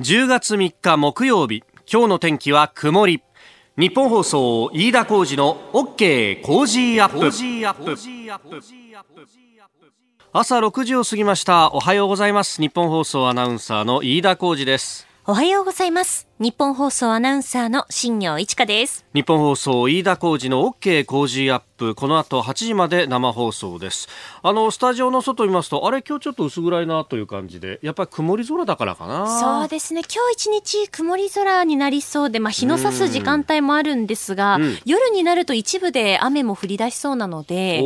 [0.00, 3.22] 10月3日木曜日今日の天気は曇り。
[3.76, 7.30] ニッポン放送飯田浩司の OK Cozy up。
[10.32, 11.70] 朝6時を過ぎました。
[11.74, 12.62] おはようございます。
[12.62, 15.06] ニッポン放送アナウンサーの飯田浩司です。
[15.26, 19.04] おはようございますニッポン放送アナウンサーの新行市佳です。
[19.14, 21.94] ニッポン放送飯田浩司の OK Cozy up。
[21.94, 24.08] この後8時まで生放送です。
[24.42, 29.40] あのスタジオの外見ますとあれ今日ちょっと薄暗いなという感じでやっぱり曇り空だからかな。
[29.40, 30.02] そうですね。
[30.02, 37.78] 今日一日曇り空になりそうでまあ日の差す時間帯もあるんですが、うん、夜になると一部で雨も降り出しそうなので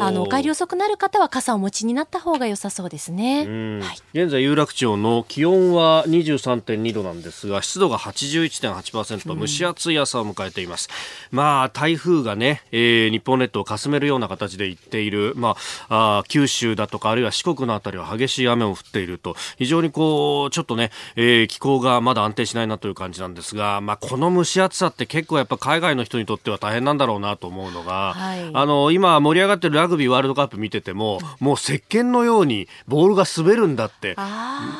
[0.00, 10.88] あのお帰り遅くなる方は傘をお持ちになった方が良さそうですね、はい、現在有楽町の気温は23.2度なんですが湿度が81.8%蒸し暑い朝を迎えています。
[11.30, 15.56] まあ、台風がね、えー、日本列島をかすめるような形で行っている、ま
[15.88, 34.16] あ、あ九州だとか、あるいは四国のあたりは激しい雨も降っていると、非常にこう、ちょっとね、えー、気候がまだ安定しないなという感じなんですが、まあ、この蒸し暑さって結構やっぱ海外の人にとっては大変なんだろうなと思うのが、はい、あの、今盛り上がってるラグビーワールドカップ見てても、もう石鹸のようにボールが滑るんだって、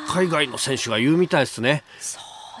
[0.07, 1.83] 海外の選手が言うみたいですね。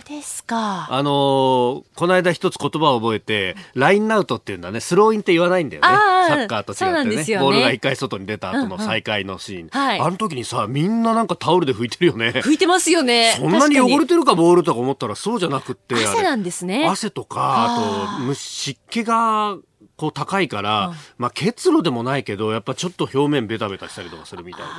[0.07, 0.87] ですか。
[0.89, 5.87] あのー、この間一つ言葉を覚えて、ラインアウトっていうんだね、スローインって言わないんだよね。
[5.87, 9.59] サッカーと違ってね、ね、ボールが一回外に出た後の再開のシーン。
[9.59, 12.29] うんうんはい、あの時にさ、みんななんかタオルで拭いてるよね。
[12.29, 13.35] 拭いてますよね。
[13.37, 15.95] そんなに汚れてるかボールとか思ったらそうじゃなくて。
[15.95, 16.85] 汗なんですね。
[16.87, 19.57] 汗とか、あと、湿気が、
[19.97, 24.69] こう高いから、まあ結露でもないけど、やっぱちょっと表面ベタベタしたりとかするみたいで。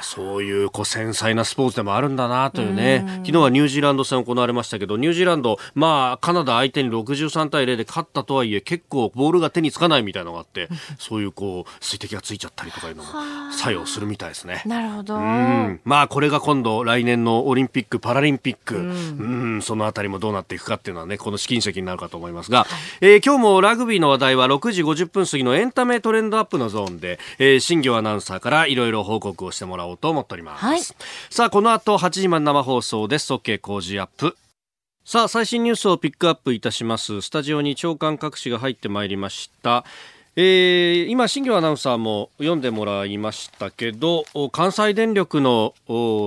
[0.00, 10.68] そういうこう繊細なスポーツでもあるんだなというね、昨日はニュージーランド戦行われましたけど、ニュージーランド、まあ、カナダ相手に63対0で勝ったとはいえ、結構ボールが手につかないみたいなのがあって、
[10.98, 13.10] そういうこう、水滴がついちゃったりとかいうのも
[13.52, 14.62] 作用するみたいですね。
[14.66, 15.18] なるほど。
[15.84, 18.80] まあ、これが今度、来年のオリンピック・パラリンピック、う
[19.58, 22.68] ん、そのあたりもどうなっていくかっていうのはね、この試金石になるかと思いますが、はい、
[23.00, 30.64] えー、今日もラグビーの話題は6時50分過ぎのエンタメトレンドアップのゾーンで、えー、新業アナウンサーからいろいろ報告をしてもらおうと思っております。
[30.64, 30.80] はい、
[31.30, 33.32] さあこの後8時まで生放送です。
[33.32, 34.36] OK 工事アップ。
[35.04, 37.22] さあ最新ニュースをピックアップいたします。
[37.22, 39.84] スタジオに長官各紙が入ってまいりました
[40.34, 45.74] えー、今、新業アナウンサーも読んでもらいましたけど関西電力の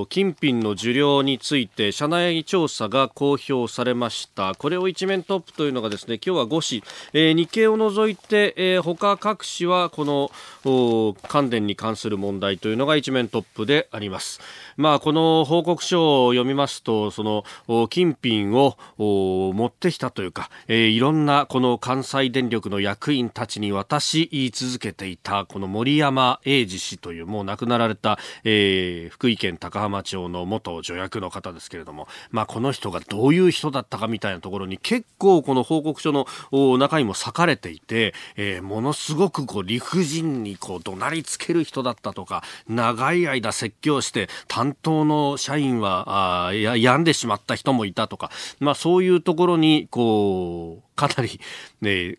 [0.10, 14.40] 金品の受領について社内調査が公表されましたこれを一面トップというのがですね今日は5紙、えー、日経を除いて、えー、他各紙はこの関電に関する問題というのが一面トップであります。
[14.78, 17.44] まあ、この報告書を読みますと、その、
[17.90, 36.28] 金品を持ってきたというか、えー、いろんなこの関西電力の役員たちに渡し続けていた、この森山英二氏というもう亡くなられた、えー、福井県高浜町の元助役の方ですけれども、まあ、この人がどういう人だったかみたいなところに結構この報告書の
[36.78, 44.28] 中にも割かれていて、えー、ものすごくこう理不尽にこう怒鳴りつける人だったとか、長い間説教して
[44.66, 51.40] 担当の社員はあや病んでしまった人もいたとか、まあ、そういうところにこうかなり、
[51.82, 52.18] ね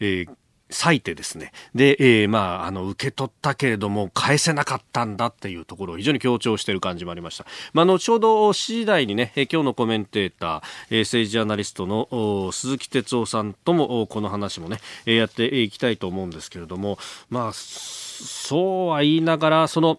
[0.00, 0.28] えー
[0.70, 7.46] 割いてですね、で、えー、まあ、あの、受け取ったけれども、返せなかったんだっていうところを非常に強調している感じもありました。
[7.72, 16.98] まあ、後ほど7時台にね、今日のコメンテーター、えー、政治ジャーナリストの鈴木哲夫さんとも、この話もね、えー、やっていきたいと思うんですけれども、
[17.30, 19.98] まあ、そうは言いながら、その、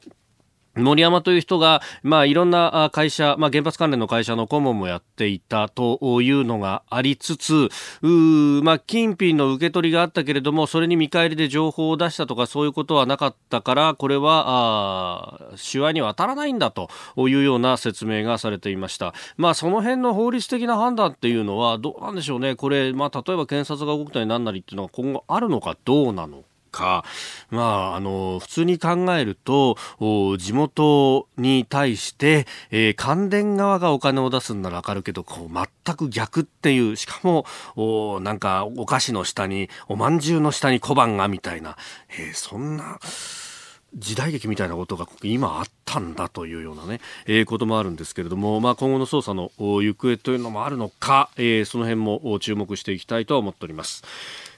[0.83, 7.69] 森山という人が、まあ、いろんな会社、まあ、原発関連の会社の顧問もやっていたというのがありつつ、
[8.01, 8.07] う
[8.63, 19.13] まあ、金品の受け取りがあったけれども、それに見返りで情報を出したとか、そういうことはなかったから、これは、あ手話には当たらないんだというような説明がされていました。
[19.37, 22.55] まあ、その辺の法律的な判断っていうのは、どうなんでしょうね。
[22.55, 27.03] これ、まあ、例えば検察が動くたりなんなりっていうのは今後あるのかどうなのか、
[27.49, 29.77] まあ、あの、普通に考えると、
[30.37, 37.45] 地元に対して、えー、関電側がお金を出すんならわかるけど、こう、全く逆っていう、しかも、
[37.75, 41.77] おなんか、お菓子の下に、おまんじゅうの下に小判が、みたいな、
[42.09, 42.99] えー、そんな、
[43.95, 54.03] 時代劇みたいなことが今あったんだというようなね、えー、こともあるんですけれども、まあ、今後の捜査の行方というのもあるのか、えー、その辺も注目していきたいと思っております。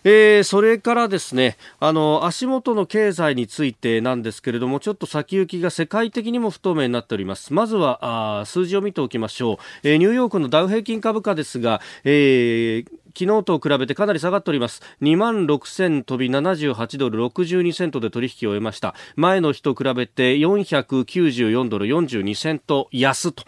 [0.04, 14.82] えー、それからですねあの足元の経済についてなんですけれどもちょっと先行きが世界的にも不透明になっておりますまずはあ数字を見ておきましょう、えー、ニューヨークのダウ平均株価ですが、えー昨日と比べてかなり下がっております。
[15.02, 18.96] 2万6000飛び78ドル62セントで取引を終えました。
[19.16, 23.44] 前の日と比べて494ドル42セント安と。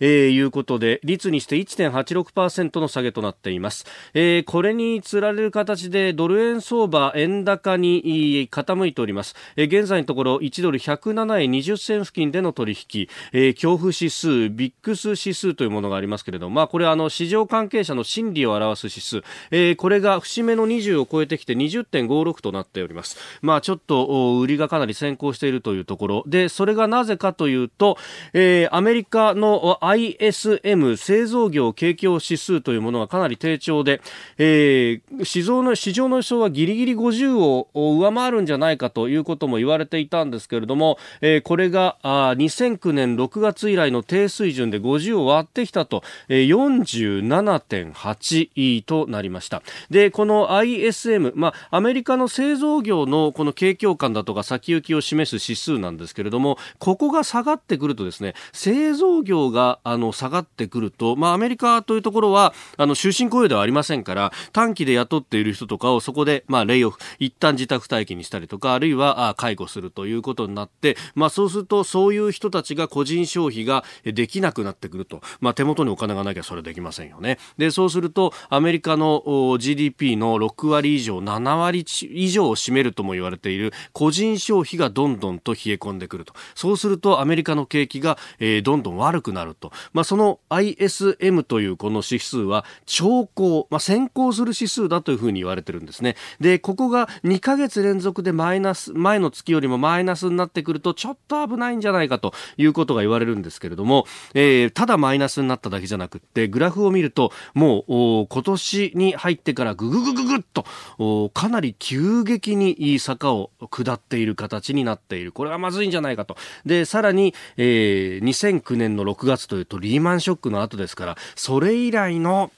[0.00, 3.84] えー、いうことで率にして1.86%の下げとなっています、
[4.14, 26.24] えー、これにつられる形でドル円相場円高に傾いております、えー、現在のところ1ドル107円20銭付近での取引、えー、恐怖指数ビックス指数というものがありますけれども、まあ、これはあの市場関係者の心理を表す指数、えー、これが節目の20を超えてきて20.56となっております、まあ、ちょっと売りがかなり先行しているというところ。
[26.26, 27.96] でそれがなぜかというと、
[28.32, 34.00] えー、アメリカの ISM 製造業景況指数というものがかなり低調で、
[34.36, 49.62] えー、市場の市場の予想はギリギリ50を上回るんじゃないかということも言われていたんですけれども、えー、これがあ2009年6月以来の低水準で50を割ってきたと、えー、47.8となりました。
[49.90, 77.38] でこの ISM、まあ、アメリカの製造業のこの景況感だとか先行きを示す指数なんですけれどもここが下がってくるとですね製造業があの下がってくると、まあ、アメリカというところはあの終身雇用ではありませんから短期で雇っている人とかをそこで、まあ、レイオフ一旦自宅待機にしたりとかあるいはあ介護するということになって、まあ、そうするとそういう人たちが個人消費ができなくなってくると、まあ、手元にお金がなきゃそれできませんよね。
[77.56, 86.34] でそうするとアメリカの GDP の6割以上7割以上を占めるとも言われている個人消費がどんどんと冷え込んでくると。
[86.54, 96.16] そうするとアメリカの景気が、えー、どんどん悪くなると、まあ、その ISM というこの指数は兆候、まあ、先行する指数だというふうに言われてるんですね。
[96.40, 115.32] で、ここが2ヶ月連続でマイナス、前の月よりもマイナスになってくるとちょっと危ないんじゃないかということが言われるんですけれども、えー、ただマイナスになっただけじゃなくってグラフを見るともう今年に入ってからぐぐぐぐぐっとかなり急激に坂を下っている形になっている。
[115.32, 116.36] これはまずいんじゃないかと。
[116.64, 122.50] で、さらに、えー、2009年の6月というとリーマンショックの後ですから、それ以来の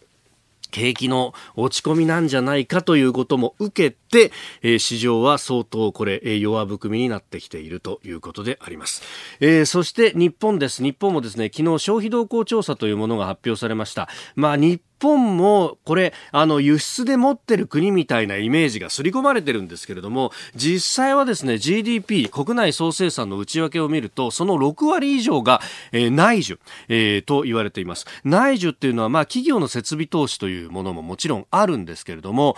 [0.71, 4.33] 景気の落ち込みなんじゃないかということも受けて、
[4.63, 9.03] えー、市場は相当これ、えー、弱含みになってきているということであります、
[9.41, 10.83] えー、そして日本です。
[10.83, 14.09] 日本もですね昨日消費動向調査というものが発表されました。
[14.37, 25.61] まあ日本もこれあの輸出で持ってる国みたいなイメージが刷り込まれてるんですけれども実際はですね GDP 国内総生産の内訳を見るとその6割以上が、
[25.93, 26.59] えー、内需、
[26.89, 28.07] えー、と言われています。
[28.25, 32.57] 内需っていうのはまあ企業の設備投資というものももちろんあるんですけれども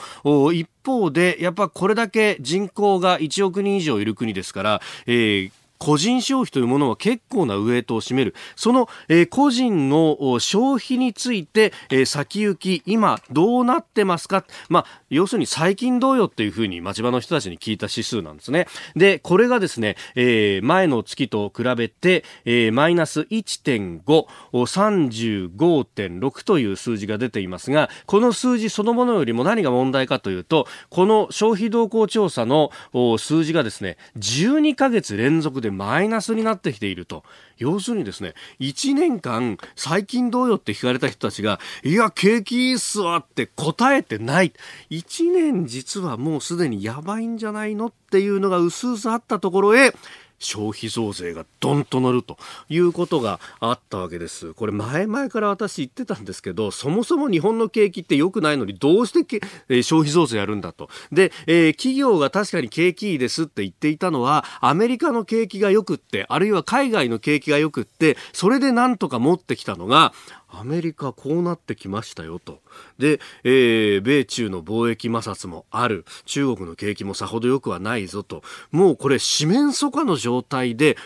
[0.52, 8.36] 一方でやっぱこれだけ人口が1億人以上いる国ですから、えー個人消費というものは結構なウエイトを占める。
[8.54, 14.44] その、えー、個人の消費について、えー、先行き、今どうなってますか？
[14.68, 18.68] まあ、要するに最近どうよっていうふうに町場の人たちに聞いた指数なんですね。
[18.94, 24.02] で、これがですね、えー、前の月と比べて、えー、マイナス1.5、
[24.52, 32.70] 35.6という数字が出ていますが、この数字そのものよりも何が問題かというと、この消費動向調査の
[33.18, 37.24] 数字がですね、12ヶ月連続でマイナスになってきていると。
[37.58, 44.52] 要するにですね、1年間、最近どうよって聞かれた人たちが、いや、景気いいっすわって答えてない。
[44.90, 49.92] 1年実はもうすでにやばいんじゃないのっていうのが薄々あったところへ、
[50.42, 52.36] 消費増税がどんと乗ると
[52.68, 54.54] いうことがあったわけです。
[54.54, 60.88] これ前々から私言ってたんですけど、そもそも日本の景気って良くないのにどうしてえ、消費増税やるんだと。
[61.10, 70.12] で、えー、企業が確かに景気いいですって言っていたのは、アメリカの景気が良くって、あるいは海外の景気が良くって、それでなんとか持ってきたのが、
[70.52, 72.60] アメリカこうなってきましたよと。
[72.98, 76.04] で、えー、米中の貿易摩擦もある。
[76.26, 78.42] 中国の景気もさほど良くはないぞと。
[78.70, 80.96] もうこれ四面楚歌の状態で、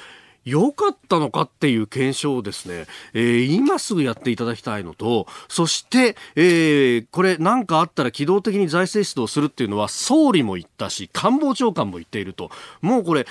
[0.46, 12.50] 良かったのかっていう検証をですね、えー、今すぐやっていただきたいのと、そして、えー、これ何かあったら機動的に財政出動するっていうのは総理も言ったし、官房長官も言っていると。
[12.80, 13.26] もうこれ、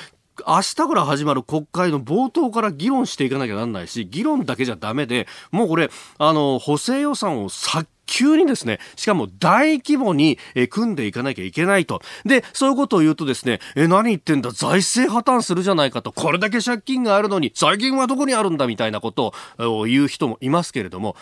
[0.48, 12.02] 明日から始まる国会の冒頭から議論していかなきゃなんないし、議論だけじゃダメで、もうこれ、あの、補正予算を早急にですね、しかも大規模に、え組んでいかなきゃいけないと。
[12.26, 21.16] で、そういうことを言うとですね、え、何言ってんだ、財政破綻するじゃないかと、これだけ借金があるのに、財源はどこにあるんだみたいなことを言う人もいますけれども、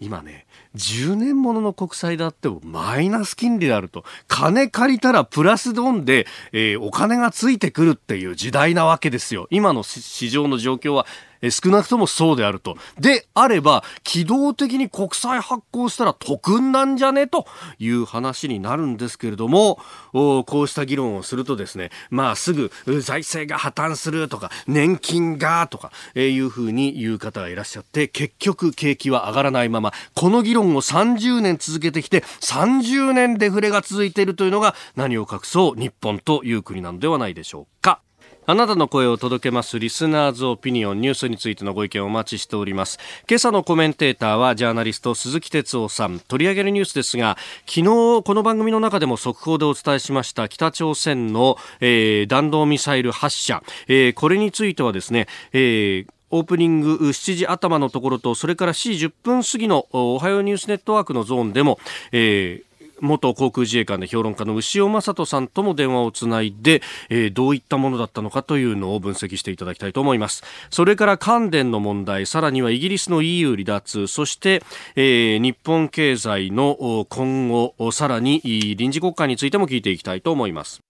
[0.00, 4.04] 今ね、10年ものの国債であってもマイナス金利であると。
[4.28, 9.46] 金借りたらプラスドンで、えー、お金がついてくるっていう時代なわけですよ。
[9.50, 11.06] 今の市場の状況は
[11.50, 12.76] 少なくともそうであると。
[13.00, 17.26] であれば、機動的に国債発行したら得なんじゃね？
[17.26, 17.46] と
[17.80, 19.80] いう話になるんですけれども、
[20.12, 38.00] こうした議論をするとですね、まあすぐ財政が破綻するとか、年金がとか、えいうふうに言う方がいらっしゃって、結局景気は上がらないまま、この議論を30年続けてきて、30年デフレが続いているというのが何を隠そう日本という国なのではないでしょうか。
[38.44, 42.98] あなたの声を届けますリスナーズオピニオンニュースについてのご意見をお待ちしております。
[43.28, 46.18] 今朝のコメンテーターはジャーナリスト鈴木哲夫さん。
[46.18, 61.78] 取り上げるニュースですが、昨日この番組の中でも速報でお伝えしました北朝鮮の、えー、弾道ミサイル発射、えー、これについてはですね、えーオープニング7時頭のところと、それから7時10分過ぎのおはようニュースネットワークのゾーンでも、
[62.10, 62.72] えー、
[63.02, 70.42] 元航空自衛官で評論家の牛尾正人さんとも電話をつないで、えー、どういったものだったのかというのを分析していただきたいと思います。
[70.70, 74.62] それから関電の問題、さらにはイギリスの EU 離脱、そして、
[74.96, 80.80] えー、日本経済の今後、さらに臨時国会についても聞いていきたいと思います。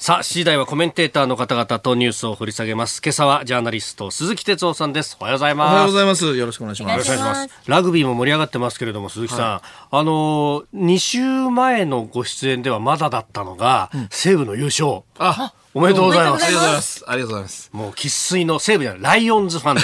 [0.00, 3.02] さあ、次第はコメンテーターの方々とニュースを掘り下げます。
[3.04, 5.16] 今朝はジャーナリスト、鈴木哲夫さんです。
[5.18, 5.72] おはようございます。
[5.72, 6.36] おはようございます。
[6.36, 6.92] よろしくお願いします。
[6.92, 7.68] よろしくお願いします。
[7.68, 15.02] ラグビーも盛り上がってますけれども、鈴木さん、はい、あの、2週前のご出演ではまだだったのが、うん、西武の優勝。
[15.18, 16.44] あ、おめでとうございます。
[16.44, 17.04] ありがとうございます。
[17.06, 17.70] ありがとうございます。
[17.72, 19.82] もう生粋の西武じゃない、ライオンズファンで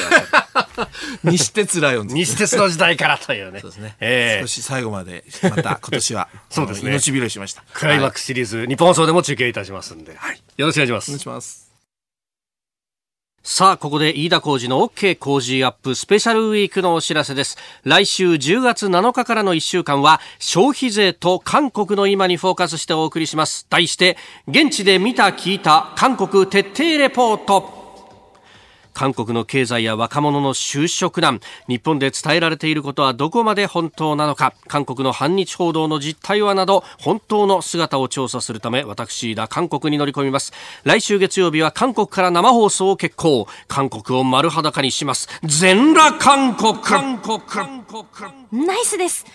[1.25, 2.14] 西鉄ライオンズ。
[2.14, 3.61] 西鉄の時代からというね。
[3.61, 3.97] そうですね。
[4.00, 6.91] えー、少し最後まで、また今年は、 そうですね。
[6.91, 7.64] 命拾いしました。
[7.73, 10.43] クライマックスシリーズ、日本放送でも中継いたしますんで、はい。
[10.57, 11.11] よろしくお願いします。
[11.11, 11.63] お願いします。
[13.46, 17.58] さあ、ここで飯田工事の OK 工事アップスペシャルウィークのお知らせです。
[17.82, 23.66] 来週10月7日からの1週間は消費税と韓国の今にフォーカスしてお送りします。
[23.68, 24.16] 題して、
[24.48, 27.74] 現地で見た聞いた韓国徹底レポート。
[28.94, 31.40] 韓国の経済や若者の就職難。
[31.68, 34.54] 日本で伝えられていることはどこまで本当なのか。
[34.68, 40.52] 韓国の反日報道の実態はなど本当の姿を調査するため私だ韓国に乗り込みます。
[40.84, 43.46] 来週月曜日は韓国から生放送を決行。
[43.68, 45.28] 韓国を丸裸にします。
[45.42, 47.40] 全裸韓国韓国。
[47.40, 48.04] 韓国。
[48.52, 49.26] ナイスです。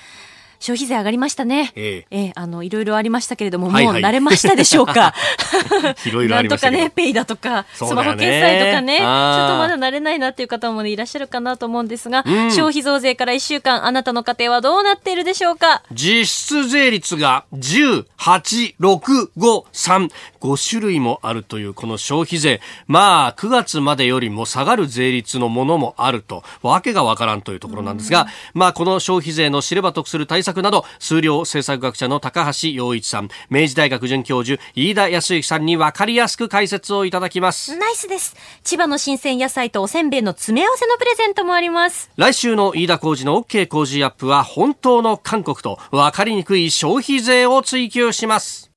[0.60, 1.72] 消費税上がりましたね。
[1.76, 2.28] ええ。
[2.28, 5.14] えあの、いろいろありましたけれども、もう慣れましたでしょうか？
[6.06, 15.84] いろいろありましたなんとかね、ペイだとか、スマホ決済とかね、ちょっとまだ慣れないなっていう方も、ね、いらっしゃるかなと思うんですが、うん、消費増税から1週間、あなたの家庭はどうなっているでしょうか？
[15.94, 20.10] 実質税率が10、8、6、5、3、
[20.42, 22.60] 5種類もあるというこの消費税。
[22.88, 33.30] まあ、9月までよりも下がる税率のものもあると、わけがわからんというところなんですが、まあ、この消費税の知れば得する対策策など数量政策学者の高橋洋一さん。
[33.50, 37.76] 明治大学准教授飯田康之さんに分かりやすく解説をいただきます。
[37.78, 38.36] ナイスです。
[38.64, 42.10] 千葉の新鮮野菜とおせんべいの詰め合わせのプレゼントもあります。
[42.18, 48.70] 来週の飯田浩二の OK 工事アップは本当の韓国と分かりにくい消費税を追求します。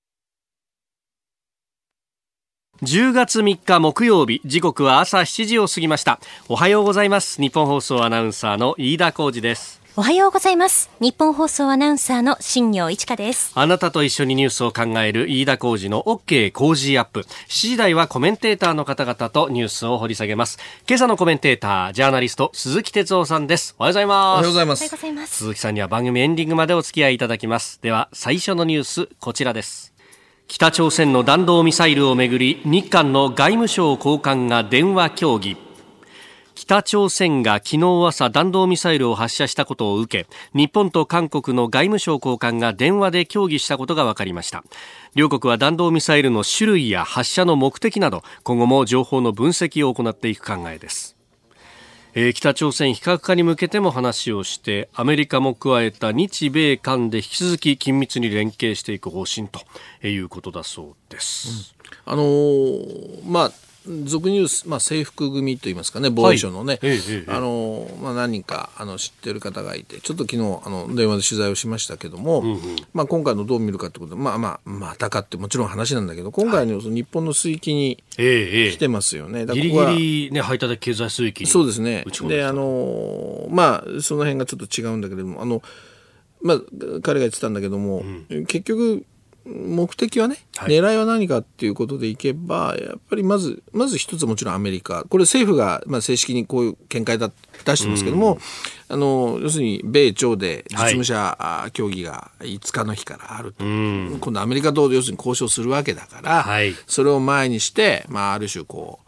[2.82, 6.18] 10月3日木曜日時刻は朝7時を過ぎました。
[6.48, 7.40] おはようございます。
[7.40, 10.88] 日本放送アナウンサーの飯田浩二ですおはようございます。
[11.00, 13.52] 日本放送アナウンサーの新業一華です。
[13.54, 17.20] あなたと一緒にニュースを考える飯田浩二の OK 工事アップ。
[17.20, 20.58] 7時台はコメンテーターの方々とニュースを掘り下げます。
[20.88, 23.74] 今朝のコメンテーター、ジャーナリスト、鈴木哲夫さんです。
[23.78, 24.16] おはようございます。
[24.16, 24.80] おはようございます。
[24.80, 25.36] おはようございます。
[25.36, 27.78] 鈴木さんには番組エンディングまでお付き合いいただきます。
[27.82, 29.92] では、最初のニュース、こちらです。
[30.48, 35.58] 北朝鮮の弾道ミサイルをめぐり、日韓の外務省高官が電話協議。
[36.72, 44.64] 北朝鮮が昨日朝弾道ミサイルを発射したことを受け日本と韓国の外務省高官が電話で協議したことが分かりました。
[45.14, 51.14] 両国は弾道ミサイルの種類や発射の目的など今後も情報の分析を行っていく考えです。
[52.14, 59.60] えー、北朝鮮非核化に向けても話をしてアメリカも加えた日米韓で引き続き緊密に連携していく方針と
[60.06, 61.74] いうことだそうです。
[62.06, 63.71] うん、あのー、まあ
[64.04, 66.98] 俗に言う、まあ、制服組といいますかね防衛省のね、はい、
[67.28, 72.60] あのまあ、何人かあの知ってる方がいてちょっと昨日あの電話で取材をしましたけども、うんうん、
[72.92, 82.04] まあ、今回のどう見るかってことでまあまあまたかってもちろん話なんだけど今回の日本の水域に来てますよね、ギリギリ、ね、排他的経済水域にそうですね。
[82.28, 85.62] であのまあその辺がちょっと違うんだけれどもあの
[86.42, 86.60] まあ、
[87.02, 89.04] 彼が言ってたんだけども、うん、結局
[89.44, 95.04] 目的はね、はい、狙いは何かっていうことでいけば、やっぱりまず、まず一つもちろんアメリカ。
[95.04, 97.30] これ政府が、まあ、正式にこういう見解だ
[97.64, 98.38] 出してますけども、
[98.88, 103.64] あの、要するに米朝で実務者、はい、協議が5日の日からあると。
[103.64, 109.00] 今度アメリカと要するに交渉するわけだから、はい、それを前にして、まあ、ある種こ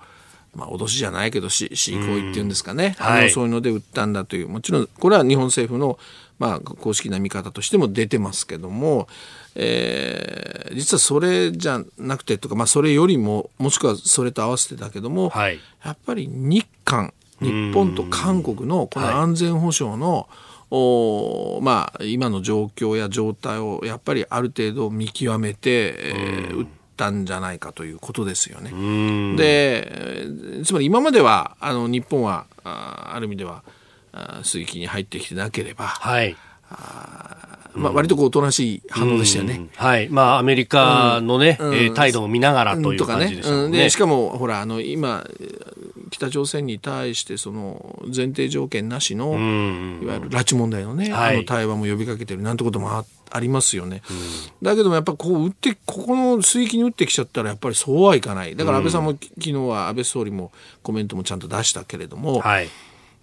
[0.55, 2.97] う、まあ、脅しじゃないけど、し、行為っていうんですかね。
[2.99, 5.99] あの、そういうので撃ったんだという、もちろん、これは日本政府の、
[6.39, 9.09] まあ、公式な見方としても出てますけども、
[9.55, 20.29] えー、実はそれじゃなくてとか、まあ、それよりも、もしくはそれと合わせてだけども、はい、やっぱり日韓、日本と韓国のこの安全保障の、
[20.71, 29.37] おまあ、今の状況や状態をやっぱりある程度見極めて、えー、打ったんじゃないかということですよね。
[29.37, 30.27] で
[30.65, 33.63] つまり今まではあの日本はあある意味では
[34.43, 36.37] 水域に入ってきてなければ、はい、
[36.71, 39.69] あまあ、割とこうおとなしい反応でしたよね。
[39.77, 40.09] はい。
[40.09, 43.69] まあ、アメリカのね、うん、えー、態度を見ながらという感じでしたね。
[43.69, 45.27] ねで、しかも、ほら、あの、今、
[46.15, 54.03] 北朝鮮に対してその前提条件なしの、いわゆる拉致問題のね、はい、あの対話も呼びかけてるなんてこともあありますよね、
[54.63, 58.55] だけどもやっぱこう打ってここの水域に打ってきちゃったらやっぱりそうはいかない。
[58.55, 60.53] だから安倍さんも、昨日は安倍総理も
[60.85, 62.69] コメントもちゃんと出したけれども、はい、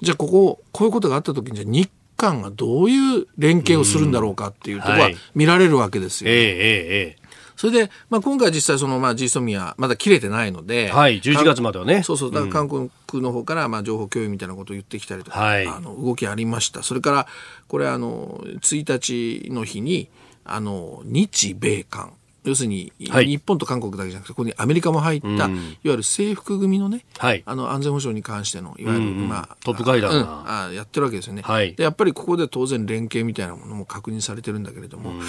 [0.02, 1.90] じゃあこここういうことがあった時にじゃ日
[2.22, 6.38] 韓がどういう連携をするんだろうかっていうところは見られるわけですよ、ね。
[6.38, 7.22] ええええ
[7.62, 10.90] それで、まあ、今回実際その、まあ、ジーソミア、まだ切れてないので。
[10.90, 12.02] はい、11月まではね。
[12.02, 12.32] そうそう。
[12.32, 12.90] だから韓国
[13.22, 16.82] の方から、まあ、情報共有みたいなことを言ってきたりとか、はい、あの、動きありました。
[16.82, 17.28] それから、
[17.68, 20.10] これ、あの、1日の日に、
[20.44, 22.14] あの、日米韓、
[22.44, 25.46] 要するに、はい、日本と韓国だけじゃなくて、ここにアメリカも入った、うん、いわ
[25.84, 29.18] ゆる制服組のね、はい、あの安全保障に関しての、いわゆる、うん。
[29.20, 30.12] うん、まあ、トップ会談
[30.48, 31.84] あ、うん、やってるわけですよね、はい、で。
[31.84, 35.20] やっぱりここで当然連携みたいなものも確認されてるんだけれども、うん、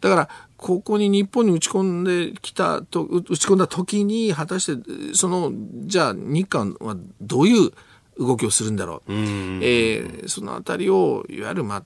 [0.00, 4.82] だから、ここに日本に打ち込んできたと、打ち込んだ時に、果たして、
[5.14, 5.52] その、
[5.84, 7.70] じゃあ日韓はどういう
[8.18, 9.12] 動きをするんだろう。
[9.12, 11.84] うん、えー、そのあたりを、いわゆる、まあ、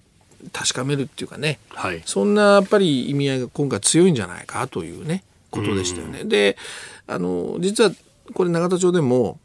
[0.52, 6.24] 確かめるっていうかね、はい、そんなやっぱり意味合いが今回強いんじゃないかというねことでしたよね。
[6.24, 6.56] で
[7.06, 7.90] あの実は
[8.34, 9.38] これ永田町でも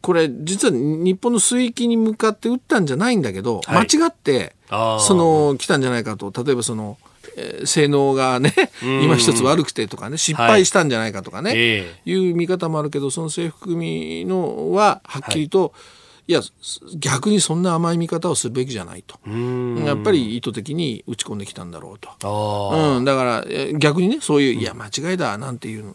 [0.00, 6.32] これ実は日本の水域に向かって撃ったんじゃないんだけど、はい、間違ってその来たんじゃないかと。
[6.44, 6.98] 例えばその、
[7.36, 8.52] えー、性能がね
[8.82, 15.70] 今一つ悪くてとかね失敗したんじゃないかとかね、はい、いう見方もあるけどその制服組のははっきりと、はい
[16.26, 16.40] いや
[16.96, 19.18] 逆にそんな甘い見方をするべきじゃないと。
[19.84, 23.44] やっぱり意図的に打ち込んできたんだろうと、うん、だから
[23.78, 25.94] 逆にねそういう、いや間違いだなんていう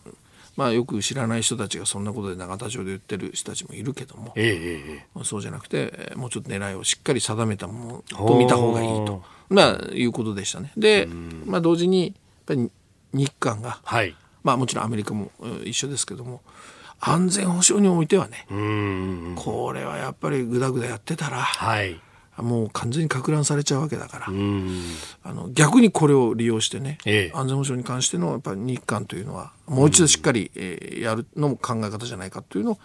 [0.60, 10.74] まあ、よく知らない人たちがそんなことで永田町で言ってる人たちもいるけども、ええ、そうじゃなくてもうちょっと狙いをしっかり定めたものと見た方がいいと、まあ、いうことでしたね。
[10.76, 11.08] で、
[11.46, 12.14] まあ、同時にやっ
[12.46, 12.70] ぱり
[13.14, 14.14] 日韓が、はい、
[14.44, 15.32] まあ、もちろんアメリカも
[15.64, 16.42] 一緒ですけども
[17.00, 18.46] 安全保障においてはね
[19.36, 22.00] これはやっぱりぐだぐだやってたら、はい、
[22.38, 32.80] もう完全にか乱されちゃうわけだからあの逆にこれを利用してね、ええ、安全保障に関してのやっぱり日韓というのはもう一度しっかり、えー、やるのも考え方じゃないかというのを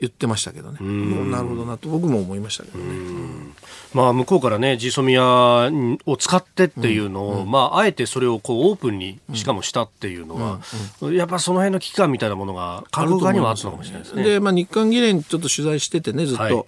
[0.00, 2.84] 言ってましたけどね、なるほどなと僕も思いましたけどね、
[3.92, 5.70] まあ、向こうからね、ジーソミア
[6.06, 7.40] を使ってっていうのを、うん。
[7.42, 10.60] うん、まあ、あえてそれをこうオープンにしかもしたっていうのは、
[11.00, 14.22] うん、やっぱその辺の危機感みたいなものが、韓国側にはあったのかもしれないですね。
[14.22, 16.42] で、まあ、日韓議連ちょっと取材しててね、ずっと。
[16.42, 16.64] はい。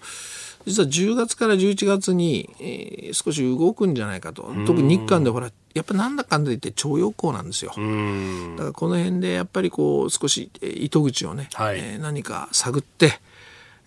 [0.64, 4.52] 実は10月から11月に、えー、少し動くんじゃないかと。
[4.66, 7.70] 特に日韓でほらやっぱなんだかんだ言って徴用工なんですよ。
[7.70, 13.20] だからこの辺でやっぱりこう少し糸口をね、はい、えー、何か探って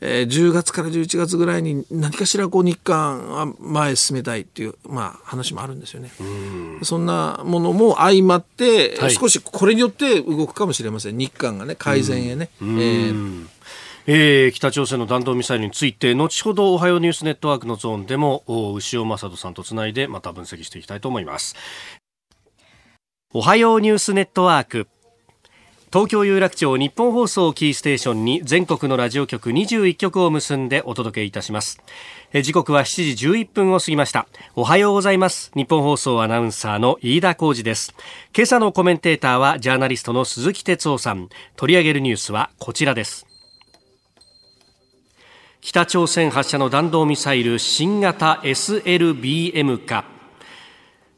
[0.02, 6.12] えー、10月から11月ぐらいに何かしらこう日韓は前へ進めたいっていう、まあ、話もあるんですよね。
[6.84, 11.17] そんなものも相まって、はい、少しこれによって動くかもしれません。
[11.17, 12.50] 日韓がね改善へね。
[12.62, 13.48] えー
[14.07, 18.43] えー、北朝鮮の弾道ミサイルについて後ほどおはようニュースネットワークのゾーンでも
[18.75, 21.55] 牛尾正人さんとつないでまた分析していきたいと思います。
[23.33, 24.87] おはようニュースネットワーク。
[25.91, 31.81] 東京有楽町日本放送キーステーションに全国のラジオ局21局を結んでお届けいたします。
[32.43, 34.27] 時刻は7時11分を過ぎました。
[34.55, 35.51] おはようございます。
[35.55, 37.95] 日本放送アナウンサーの飯田浩二です。
[38.35, 41.29] 今朝のコメンテーターはジャーナリストの鈴木哲夫さん。
[41.55, 43.24] 取り上げるニュースはこちらです。
[45.67, 50.14] 北朝鮮発射の弾道ミサイル新型 SLBM か。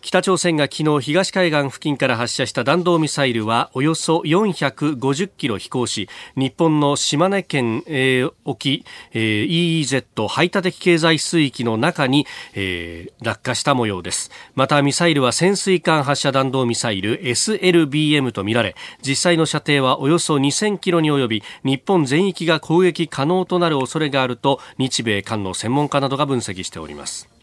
[0.01, 14.31] 北朝鮮が昨日東海岸付近から発射した弾道ミサイルはおよそ450キロ飛行し日本の島根県、えー、沖、えー、EEZ 排他的経済水域の中に、えー、落下した模様です。
[14.55, 27.36] またミサイルは潜水艦発射弾道ミサイル SLBM とみられ実際の射程はおよそ2000キロに及び日本全域が攻撃可能となる恐れがあると日米韓の専門家などが分析しております。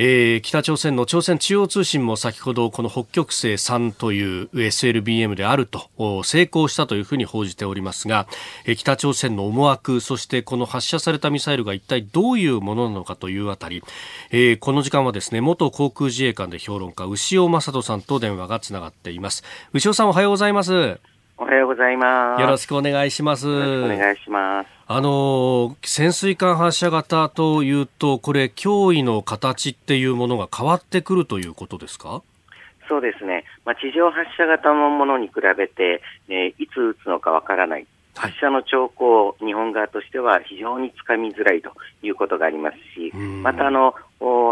[0.00, 5.90] えー、北朝鮮の朝鮮中央通信も先ほどこの北極星3という SLBM であると
[6.22, 8.28] 成功したというふうに報じておりますが、
[8.64, 13.82] えー、北朝鮮の思惑そしてこの発射されたミサイルが一体どういうものなのかというあたり、
[14.30, 19.42] えー、この時間はですね元航空自衛官で評論家牛尾正人さんと電話がつながっています。
[19.72, 21.00] 牛尾さんおはようございます。
[21.40, 22.40] おはようございます。
[22.40, 23.48] よろしくお願いします。
[23.48, 24.68] お願いします。
[24.88, 32.22] あの、潜水艦発射型というと、これ、脅威の形っていうものが変わってくるということですか？
[32.88, 33.44] そうですね。
[33.64, 37.86] まあ、地上発射型のものに比べて、えいつ撃つのかわからない。
[38.18, 43.94] 発射の兆候、日本側としては非常につかみづらいということがありますし、またあの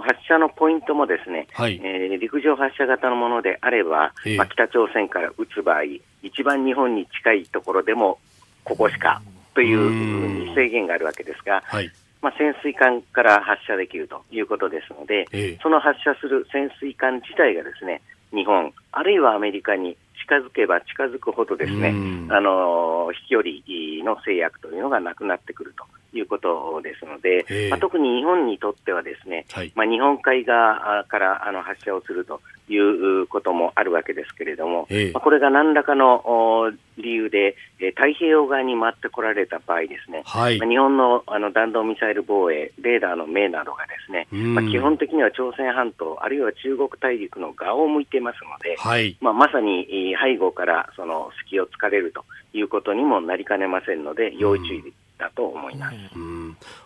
[0.02, 5.83] 発射のポイントもですね、はい、えー、陸上発射型のものであれば、えー、まあ、北朝鮮から撃つ場合、
[6.22, 8.18] 一番日本に近いところでも
[8.64, 9.20] ここしか
[9.55, 11.90] という制限があるわけですが、はい、
[12.22, 18.02] まあ、潜水艦から発射できるということですので、えー、その発射する潜水艦自体がですね
[18.33, 21.94] 日本、あるいはアメリカに近づけば近づくほどですね、
[22.30, 25.84] あの飛距離の制約というのがなくなってくると
[26.18, 55.96] いうことですので、まあ、特に日本にとってはですね、はい、まあ、日本海側からあの発射をするということもあるわけですけれども、まあ、これが何らかの理由で、え太平洋側に回ってこられた場合ですね、はい、まあ、日本のあの弾道ミサイル防衛、レーダーの目などがですね、まあ、基本的には朝鮮半島、あるいは中国大陸の側を向いていますので、はい、まあ、まさに背後からその隙を突かれるということにもなりかねませんので、要注意だと思います。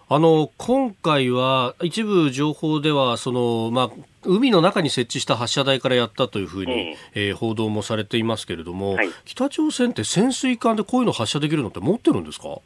[0.09, 3.91] あの今回は一部情報ではその、まあ、
[4.25, 6.97] 海の中に設置した発射台からやったというふうに、え。
[7.15, 12.59] えー、報道もされていますけれども、はい、北朝鮮って潜水艦でこういうの発射できるのって持ってるんですか？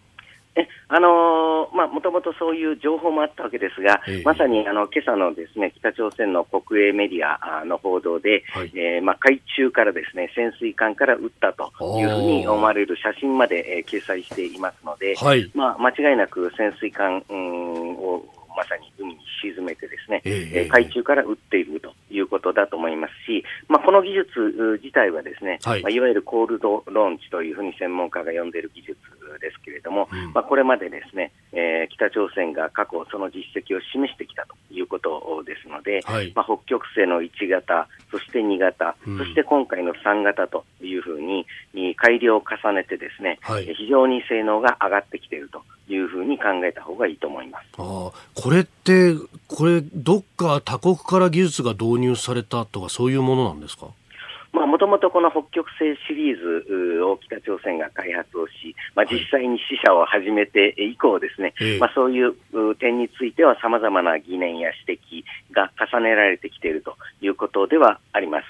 [0.56, 18.24] えあのー、まあ、もともとそういう情報もあったわけですが、えまさにあの今朝のですね北朝鮮の国営メディアの報道で、はい、えー、まあ、海中からですね潜水艦から撃ったというふうに思われる写真まで、えー、掲載していますので、はい、まあ、間違いなく潜水艦、うん、を
[18.56, 25.82] まさに海に沈めてですね、えー、海中から撃っているということだと思いますし、まあ、この技術自体はですね、はい。
[25.82, 28.98] まあ、いわゆるコールドローンチというふうに専門家が呼んでいる技術
[29.38, 41.46] ですけれども、うん、まあ、これまでですね、えー、北朝鮮が過去その実績を示してきたということですので、はい、まあ、北極星の1型、そして2型、うん、そして今回の3型というふうに
[41.96, 47.66] 改良を重ねてですね、はい、非常に性能が上がってきているというふうに考えた方がいいと思います。
[47.78, 49.14] あこれって、
[49.48, 53.88] これ、どっか他国から技術が導入されたとか、そういうものなんですか？
[54.54, 62.34] もともとこの北極星シリーズを北朝鮮が開発をし、まあ、実際に試射を始めて以降ですね、はい、まあ、そういう
[62.76, 68.44] 点については様々な疑念や指摘が重ねられてきているということではあります。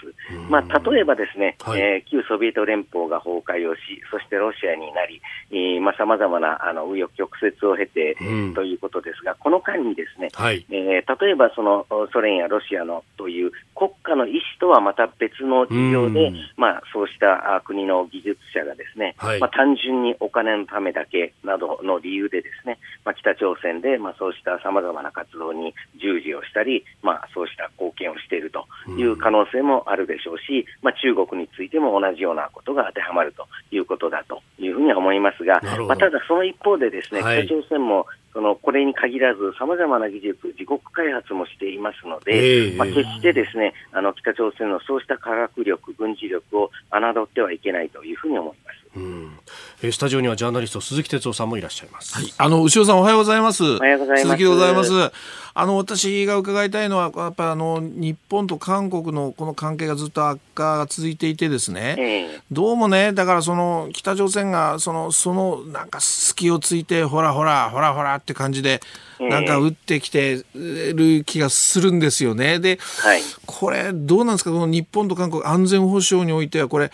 [0.48, 28.66] まあ、例えばですね、はい、えー、旧ソビエト連邦が崩壊をし、そしてロシアになり、えー、まあ、様々なあの紆余曲折を経て、えー、ということですが、この間にですね、はい、えー、例えばそのソ連やロシアのという国家の意思とはまた別の事業で、まあ、そうした国の技術者がですね、はい、まあ、単純にお金のためだけなどの理由でですね、まあ、北朝鮮で、まあ、そうしたさまざまな活動に従事をしたり、まあ、そうした貢献をしていると
[28.98, 48.63] いう可能性もあるでしょうし、まあ、中国についても同じようなことが当てはまるということだというふうには思いますが、まあ、ただその一方でですね、はい、北朝鮮もそのこれに限らず、さまざまな技術、自国開発もしていますので、えー、まあ、決してですねあの北朝鮮のそうした科学力、軍事力を侮ってはいけないというふうに思います。
[48.96, 49.38] うん
[49.82, 52.14] えスタジオにはジャーナリスト鈴木哲夫さんもいらっしゃいます。
[52.14, 53.64] はい、あの牛尾さんおはようございます。
[53.64, 54.22] おはようございます。
[54.22, 55.12] 鈴木でございます。
[55.56, 68.80] あの私が伺いたいのはやっぱあの日本と韓国のこの関係がずっと悪化が続いていてですね、えー、どうもねだからその北朝鮮がそのそのなんか隙をついてほらほらほらほらって感じで
[69.20, 72.58] なんか打ってきてる気がするんですよね。
[72.58, 74.50] で、はい、これどうなんですか？
[74.50, 76.90] この日本と韓国安全保障においてはこれ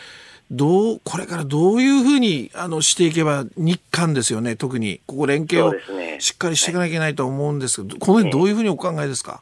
[0.51, 5.73] どう、これからどういうふうにあのしていけば、日韓ですよね、特に、ここ連携を
[6.19, 9.41] しっかりしていかなきゃいけないと思うんですけど、ね、この辺どういうふうにお考えですか？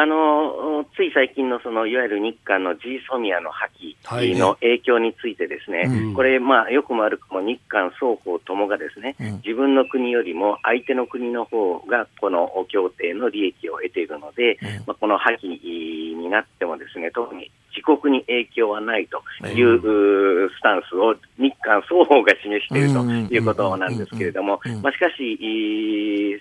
[0.00, 3.68] あのつい最近のそのいわゆる日韓の G ソミアの破
[4.08, 26.40] 棄の影響について、ですね、はいねこれ、まあ、よくも悪くも日韓双方ともがですね、うん、自分の国よりも相手の国の方がこの協定の利益を得ているので、うん、まあ、この破棄になってもですね特に自国に影響はないというスタンスを日韓双方が示しているということなんですけれども、まあ、しかし、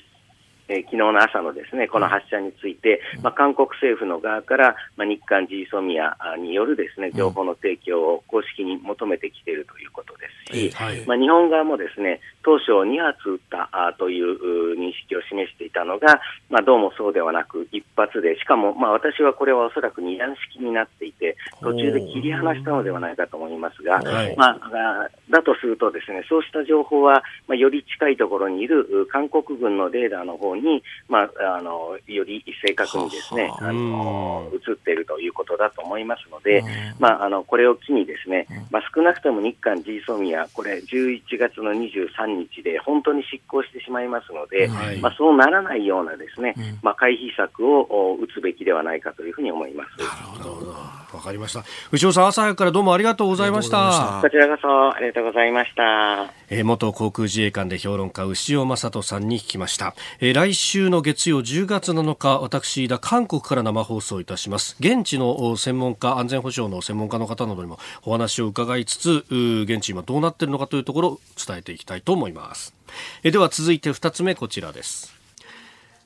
[0.70, 30.59] えー、昨日の朝のですね、この発射について、まあ、韓国政府の側から、まあ、日韓 G ソミアによるですね、情報の提供を公式に求めてきているということですし、はい、まあ、日本側もですね、当初2発撃ったあという認識を示していたのが、まあ、どうもそうではなく、1発で、しかも、まあ、私はこれはおそらく二段式になっていて、途中で切り離したのではないかと思いますが、はい、まあ、だとするとですね、そうした情報は、まあ、より近いところにいる韓国軍のレーダーの方に、
[31.08, 36.64] まあ、あのより正確にですね、あの映っているということだと思いますので、
[37.00, 49.98] まあ、あのこれを機にですね、まあ、少なくとも日韓 G ソミア、これ11月の23日で本当に執行してしまいますので、はい、まあ、そうならないようなですね、まあ、回避策を打つべきではないかというふうに思います。
[50.00, 51.64] なるほどわかりました。
[51.92, 54.20] 牛尾さん、朝早くからどうもありがとうございました。
[54.22, 56.32] こちらこそありがとうございました。
[56.50, 59.96] えー、元航空自衛官で評論家、牛尾正人さんに聞きました。
[60.20, 64.76] えー、来週の月曜10月7日、私、だ韓国から生放送いたします。
[64.80, 72.76] 現地の専門家、安全保障の専門家の方などにもお話を伺いつつ、現地今どうなっているのかというところを伝えていきたいと思います。
[73.24, 75.19] えー、では続いて2つ目、こちらです。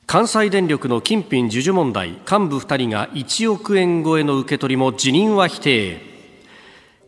[0.06, 6.14] 関西電力の金品授受問題幹部2人が1億円超えの受け取りも辞任は否定。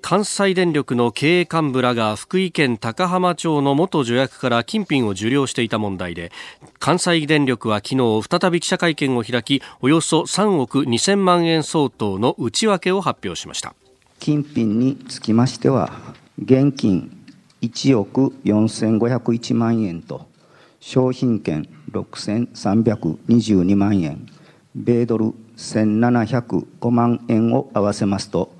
[0.01, 6.31] 関西電力の経営幹部らが福井県高浜町の元助役から金品を受領していた問題で
[6.79, 13.75] 関西電力は昨日再び記者会見を開きおよそ3億2000万円相当の内訳を発表しました。
[14.21, 15.93] 金品につきましては
[16.41, 17.11] 現金
[17.63, 20.27] 1億4501万円と
[20.81, 24.27] 商品券6322万円、
[24.75, 28.53] 米ドル1705万円を合わせますと、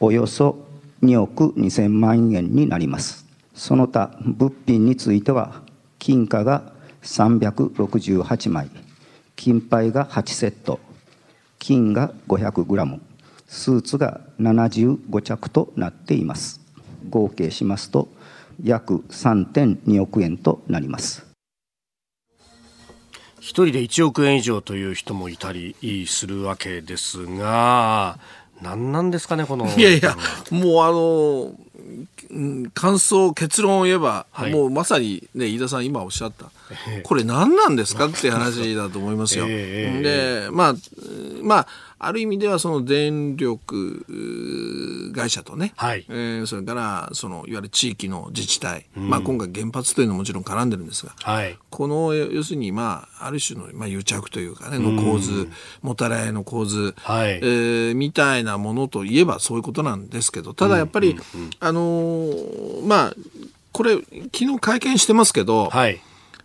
[0.00, 0.64] およそ
[1.02, 3.26] 2億2000万円になります。
[3.54, 5.62] その他、物品については、
[5.98, 8.70] 金貨が368枚、
[9.36, 10.80] 金牌が8セット、
[11.58, 13.00] 金が500グラム、
[13.46, 16.60] スーツが75着となっています。
[17.10, 18.08] 合計しますと、
[18.62, 21.27] 約3.2億円となります。
[23.40, 25.74] 一人で1億円以上という人もいたり
[26.06, 28.18] するわけですが、
[28.60, 29.66] 何なんですかね、この。
[29.76, 30.16] いやいや、
[30.50, 36.50] もうあの、感想、結論を言えば、はい、もうまさにね、飯田さん今おっしゃった、
[37.04, 39.46] これ何なんですかって話だと思いますよ。
[39.48, 40.74] で、まあ、
[41.42, 41.66] まあ、
[42.00, 44.04] ある意味ではその電力
[45.14, 63.14] 会社とね、はい、えー、それからそのいわゆる地域の自治体、うん、まあ、今回原発というのももちろん絡んでるんですが、はい、この要するに、まあ、ある種の、まあ、癒着というかねの構図、うん、もたれ合いの構図、はい、えー、みたいなものといえばそういうことなんですけどただやっぱり、うんうんうん、あのー、まあ
[63.72, 66.00] これ昨日会見してますけど、はい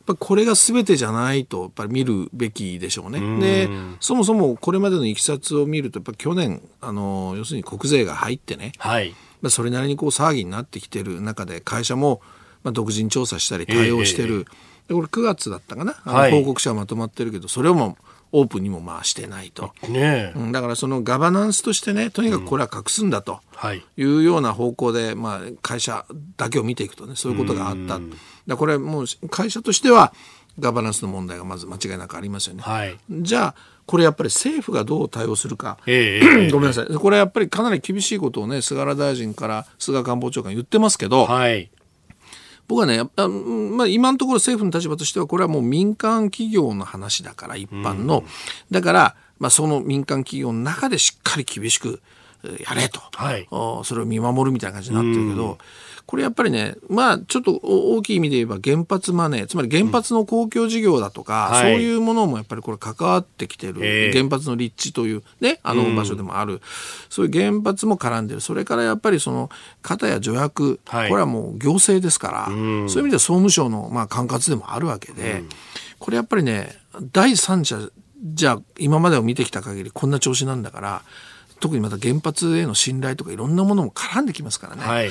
[0.05, 3.19] ぱこれが全てじゃないとやっぱり見るべきでしょうね。
[3.39, 12.21] でそもそもこれまでのいきさつを見るとやっぱ去年あの要するに国税が入ってね、はい、まあ、それなりにこう騒ぎになってきてる中で会社も
[12.63, 14.45] まあ独自に調査したり対応してる、
[14.89, 17.97] えー、これ9月だったかな、はい、報告書はまとまってるけどそれをも
[18.33, 23.39] オープンにもまあしてないと、ね、だからそのガバナンスとしてねとにかくこれは隠すんだと。
[23.73, 23.83] い。
[24.03, 27.99] うような方向で、まあ、会社だけを見ていくとねそういうことがあった。
[28.47, 30.13] だこれもう会社としては
[30.59, 32.61] ガバナンスの問題がまず間違いなくありますよね。
[32.61, 36.93] はい、じゃあこれやっぱり政府がどう対応するか、えー、 ごめんなさい。
[36.93, 41.69] これやっぱりかなり厳しいことをね菅原大臣から菅官房長官言ってますけど、はい、
[42.67, 48.25] 僕はねあ、まあ、今のところ政府の立場としてはこれはもう民間企業の話だから一般の、うん、
[48.71, 52.01] だから、まあ、その民間企業の中でしっかり厳しく
[52.43, 53.47] やれと、はい、
[53.85, 55.57] それを見守るみたいな感じになってるけど、うん
[56.05, 61.61] これやっぱりね、まあ、ちょっと大きい意味で言えば原発マネー、つまり原発の公共事業だとか、うん。
[61.61, 66.59] そういうものもやっぱりこれ関わってきてる、原発の立地というね、あの場所でもある、うん、
[67.09, 68.41] そういう原発も絡んでる。
[68.41, 69.49] それからやっぱりその、
[69.81, 75.43] 方や助役、はい、これはもう行政ですから、うん、そういう意味では総務省のまあ管轄でもあるわけで、
[75.99, 76.75] これやっぱりね、
[77.11, 77.89] 第三者、
[78.21, 81.01] じゃあ今までを見てきた限りこんな調子なんだから、
[81.59, 84.83] 特にまた原発への信頼とかいろんなものも絡んできますからね。
[84.83, 85.09] はい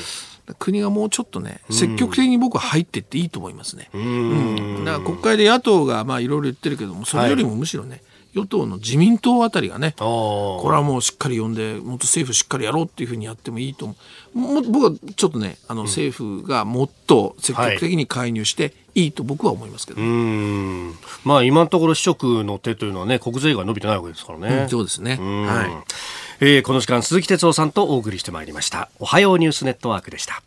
[0.58, 3.90] 国がもうちょっとね、積極的に僕は入っていっていいと思いますね。
[3.94, 8.02] うん、だから国会で野党がまあいろいろ言ってるけども、それよりもむしろね、
[8.34, 13.94] 与党の自民党あたりがね、これはもうしっかり呼んで、もっと政府しっかりやろうっていうふうにやってもいいと思
[14.34, 14.38] う。
[14.38, 24.62] も僕はちょっとね、あの政府がもっと積極的に介入して、いいと僕は思いますけど、うんまあ、今のところ、市職の手というのはね、国税が伸びてないわけですからね。
[24.62, 25.16] うん、そうですね。
[25.16, 25.84] は
[26.31, 26.31] い。
[26.44, 28.90] えー、この時間、鈴木哲夫さんとお送りしてまいりました。
[28.98, 30.42] おはようニュースネットワークでした。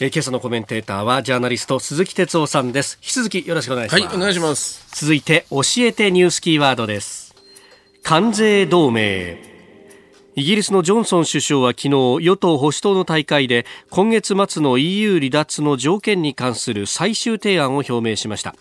[0.00, 2.98] えー、今朝のコメンテーターはジャーナリスト鈴木哲夫さんです。
[3.00, 4.04] 引き続きよろしくお願いします。
[4.04, 4.84] はいお願いします。
[5.00, 7.36] 続いて教えてニュースキーワードです。
[8.02, 9.53] 関税同盟
[10.36, 18.56] イギリスのジョンソン首相は昨日与党保守党の大会で今月末の EU 離脱の条件に関する最終提案を表明しました。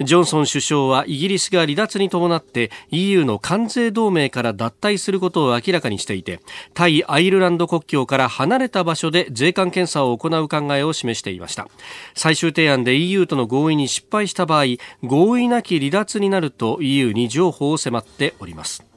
[0.00, 6.40] ジョンソン首相はイギリスが離脱に伴って EU の関税同盟から脱退することを明らかにしていて
[6.72, 11.68] 対アイルランド国境から離れた場所で税関検査を行う考えを示していました。
[12.14, 14.64] 最終提案で EU との合意に失敗した場合
[15.04, 18.87] 合意なき離脱になると EU に譲歩を迫っております。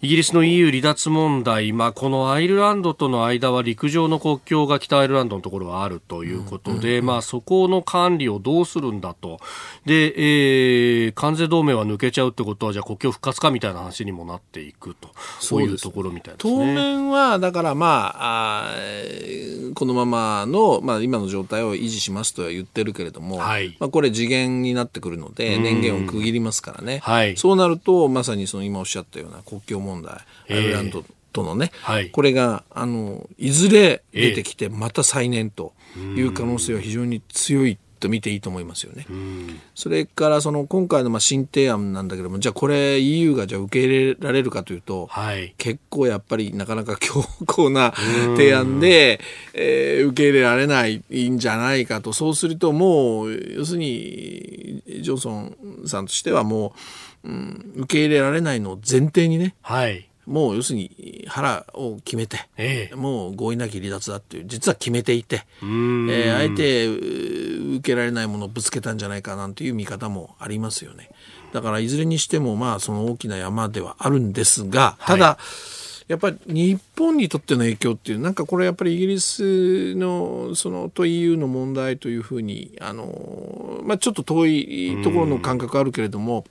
[0.00, 9.40] イギリスの EU 離脱問題、まあ、このアイルランドとの間は陸上の国境が北アイルランドのところはあるということで、まあ、そこの管理をどうするんだと。
[9.86, 10.14] で、
[11.04, 15.08] えー、関税同盟は抜けちゃうってことは、じゃあ国境復活かみたいな話にもなっていくと。
[15.40, 16.54] そういうところみたいですね。
[16.54, 18.74] 当面は、だからまあ、あ
[19.74, 27.00] このままの、まあ、今の状態を維持しますとは言ってるけれども、はい、まあ、これ次元になってくるので、年限を区切りますからね。
[27.02, 30.14] はい、そうなると、まさにその今おっしゃったような国境問題、
[30.50, 35.72] アイルランドとのね、はい、これがあのいずれ出てきてまた再燃と
[36.16, 39.06] いう可能性は非常に強いと見ていいと思いますよね。
[39.74, 47.92] それからその今回のまあ新提案なんだけどもじゃあこれ EU がじゃあ受け入れられるかというと、はい、結構やっぱりなかなか強硬な
[48.36, 49.20] 提案で、
[49.52, 52.12] えー、受け入れられないんじゃないかと。
[52.12, 56.72] そうするともう要するにジョンソンさんとしてはもう、
[57.24, 60.08] うん、受け入れられないのを前提にね、はい。
[60.28, 71.08] もう要するに腹を決めて、ええ、もう合意なき離脱だっていう実は決めていて、えー、あえて受けられないものをぶつけたんじゃないかなんていう見方もありますよね。
[71.54, 75.38] だからいずれにしてもまあその大きな山ではあるんですがただ、は
[76.08, 86.44] い、やっぱり日本にとっての影響っていうなんかこれやっぱりイギリスのそのと EU の問題というふうにあの、まあ、ちょっと遠いところの感覚あるけれども。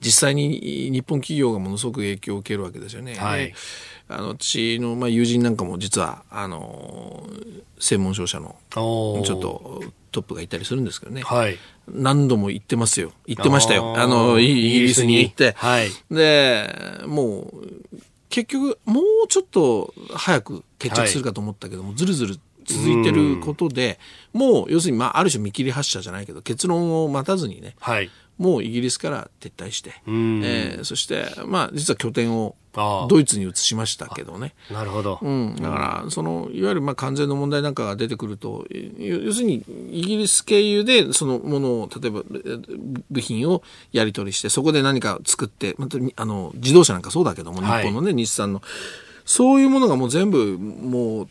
[0.00, 3.14] 実際に日本企業がものすごく影響を受けるわけですよね。
[3.14, 3.52] はい、
[4.08, 7.28] あの私の、まあ、友人なんかも実はあの
[7.78, 11.58] 専門商社のちょっとトップがいたりするんですけどね、はい、
[11.88, 13.12] 何度も行ってますよ。
[13.26, 13.94] 行ってましたよ。
[13.98, 15.20] あのイギリスに。
[15.20, 16.72] 行って、はい、で
[17.06, 17.68] もう
[18.30, 23.98] 結局もうちょっと早く決着するかと思ったけども、はい、ずるずる続いてることで、
[24.32, 34.54] もう要するに、まあ、ある種見切り発車じゃないけど結論を待たずにね、はい、もうイギリスから撤退して、えー、そして、まあ、実は拠点をドイツに移しましたけどね。
[34.70, 35.18] なるほど。
[35.20, 35.56] うん。
[35.56, 42.22] だから、その、いわゆる、まあ、関税の問題なんかが出てくると、要するに、イギリス経由で、そのものを、例えば、
[43.10, 48.62] 部品をやり取りして、そこで何か作って、また、あの、自動車なんかそうだけども、日本のね、日産の。
[49.30, 51.28] そういうものがもう全部もう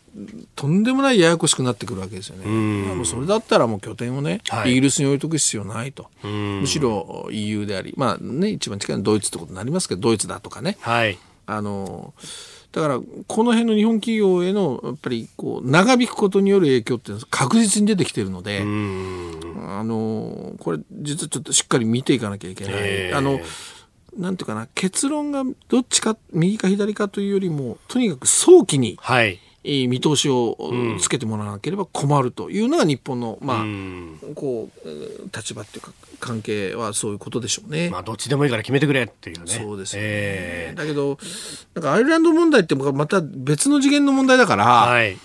[0.55, 2.45] とんでもないややこしくなってくるわけですよね。
[2.45, 6.07] もうそれだったらもう拠点をね、はい、イギリスに置いとく必要ないと。
[6.23, 10.77] むしろ EU であり、まあね、一番近いのはドイツってことになりますけど、ドイツだとかね。
[10.79, 12.13] はい、あの、
[12.71, 18.63] だからこの辺の日本企業へのやっぱりこう長引くことによる影響って確実に出てきてるので、あ
[19.83, 23.13] の、これ実はちょっとしっかり見ていかなきゃいけない。
[23.13, 23.41] あの、
[24.17, 29.39] なんていうかな、結論がどっちか、右か左かというよりも、とにかく早期に、はい。
[29.61, 30.57] 見通しを
[30.99, 33.65] つけてもらわなければ困るというのが日本の、まあ、
[34.33, 34.89] こう、
[35.35, 37.89] 立場っていうか、関係はそういうことでしょうね。
[37.89, 39.47] まあ、どっちでもいいから決めてくれっていうね。
[39.47, 40.01] そうですね。
[40.01, 41.17] えー、だけど、
[41.75, 45.17] なんかアイルランド問題ってまた別の次元の問題だから、はい。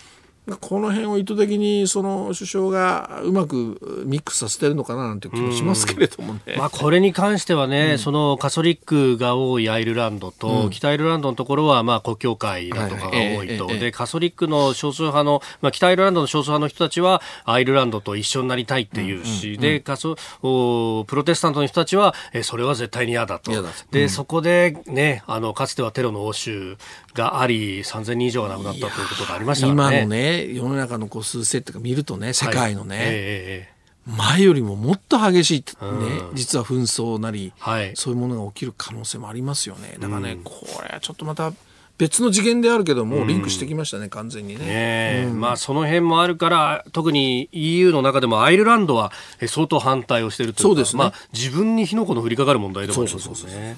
[0.61, 6.41] この辺を意図的にその首相がうまくミックスさせてるのかななんて気もしますけれどもね。
[6.59, 23.51] まあこれに関してはね、うん、そのカソリックが多いアイルランドと、うん、北アイルランドのところはまあ国教会だとかが多いと、でカソリックの少数派の、まあ、北アイルランドの少数派の人たちはアイルランドと一緒になりたいっていうし、でカソおプロテスタントの人たちはえそれは絶対に嫌だと。
[23.51, 26.77] だで、そこでねあのかつてはテロの応酬
[27.15, 30.34] があり3000人以上が亡くなったということがありましたからね。
[30.43, 35.89] 世の中の個数制とか見るとね世界のね、はいえー、前よりももっと激しい、ね、
[36.31, 41.53] うん、実は紛争なり、はい、そういうものが起きる可能性もありますよねだからね、うん、これはちょっとまた
[41.97, 44.65] 別の次元であるけども、リンクしてきましたね、うん、完全にね。
[44.65, 49.13] ねうん、まあ、その辺もあるから、特に EU の中でもアイルランドは
[49.47, 50.99] 相当反対をしているというそうですね。
[50.99, 53.77] まあ、自分に火の粉の降りかかる問題でもありますね。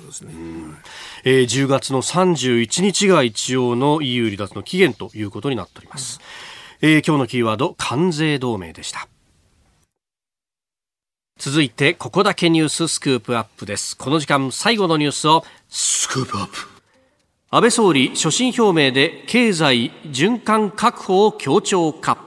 [1.24, 6.18] えー、10月の31日が一応の EU 離脱の期限ということになっております。
[6.18, 6.24] うん、
[6.82, 9.08] えー、今日のキーワード、関税同盟でした。
[11.38, 13.96] 続いて、ここだけニューススクープアップです。
[13.96, 16.76] この時間、最後のニュースを、スクープアップ。
[17.48, 22.18] 安倍総理所信表明で経済循環確保を強調か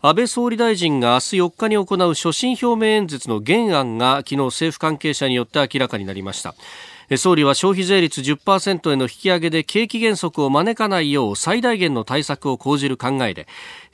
[0.00, 6.54] 安倍総理大臣が明日4日に行う所信表明演説の原案が昨日政府関係者によって明らかになりました
[7.16, 13.46] 総理は消費税率10%への引き上げで景気減速を招かないよう最大限の対策を講じる考えで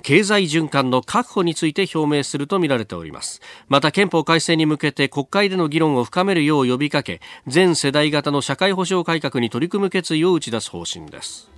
[0.03, 3.41] 経済循環の確保について表明するとみられております。
[3.69, 11.51] また憲法改正に向けて国会での議論を深めるよう呼びかけ全世代型の社会保障改革に取り組む決意を打ち出す方針です。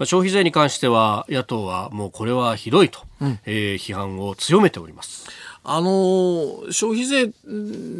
[0.00, 5.28] 消費税に関しては野党はもうこれはひどいと、うん、えー、批判を強めております
[5.66, 7.32] あの消費税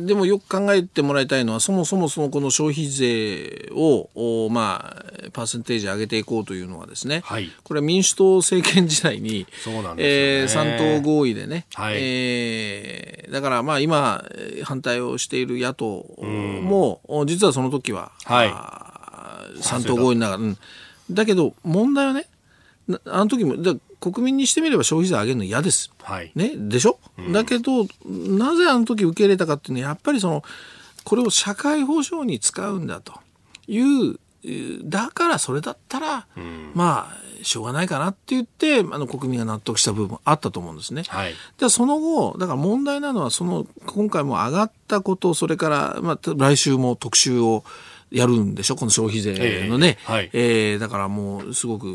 [0.06, 14.22] でもよく考えてもらいたいのはそもそもそのこの消費税をまあパーセンテージ上げていこうというのはですね、はい、これは民主党政権時代にそうなんですね、えー、3党合意でね、はい、えー、だからまあ今
[14.64, 18.50] 反対をしている野党も、実はその時は、はい、
[19.58, 20.58] 3党合意ながら、うん、
[21.10, 22.26] だけど問題はね
[23.06, 23.56] あの時も
[24.12, 25.90] 国民にしてみれば消費税上げるの嫌です。
[26.02, 30.42] はい、ね、でしょ、うん、だけどなぜあの時受け入れたかっていうのはやっぱりその
[31.04, 33.14] これを社会保障に使うんだと
[33.66, 34.18] いう
[34.84, 41.04] だからそれだったら、うん、まあしょうがないかなって言ってあの国民が納得した部分あったと思うんですね。
[41.08, 47.64] はい、でその後だから問題なのはその今回も上がったことそれから、まあ、来週も特集を
[48.14, 48.76] やるんでしょ？
[48.76, 49.32] この消費税
[49.68, 51.86] のね、えーはい、えー、だからもうすごく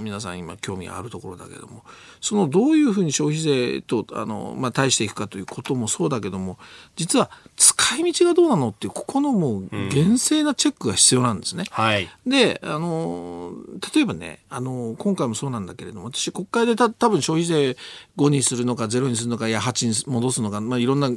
[0.00, 1.82] 皆さん今興味があるところだけども。
[2.22, 6.56] そのどういうふうに消費税とあの、まあ、対していくかということもそうだけども
[6.94, 11.64] 実は使い道がどうなのっていうここのもう厳正なチェックが必要なんですね。
[11.68, 13.52] うんはい、であの
[13.94, 17.76] 例えばねあの今回もそうなんだけれども私国会でた多分消費税
[18.16, 21.10] 5にするのか0にするのかいや8に戻すのか、まあ、いろんな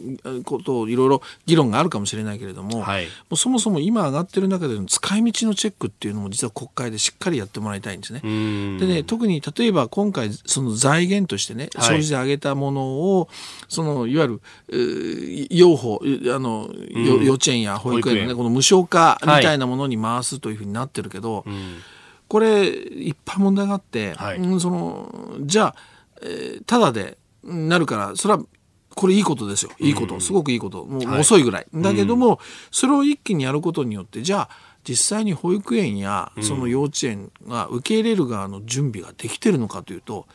[0.44, 8.22] ことをいろいろ議論があるかもしれないけれどもはい、もうそもそも今上がってる中での使い道のチェックっていうのも実は国会でしっかりやってもらいたいんですね。
[8.22, 13.30] でね特に例えば今回その財源としてね消費税上げたものを、
[13.68, 14.40] そのいわゆ
[14.70, 16.70] る養護あの、
[17.24, 21.46] 幼稚園や保育園のねこの無償化みたいなものに回すというふうになってるけど、はい、
[22.28, 25.76] これいっぱい問題があって、はい、うん、そのじゃあ、
[26.22, 28.42] えー、ただでなるからそれは
[28.96, 29.72] これいいことですよ。
[29.80, 30.86] いいこと、すごくいいこと。
[30.86, 32.40] もう遅いぐらい、だけども、
[32.72, 34.50] それを一気にやることによってじゃあ
[34.88, 40.28] 実際に保育園やその幼稚園が受け入れる側の準備ができてるのかというと